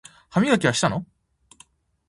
[0.29, 1.05] 歯磨きはしたの？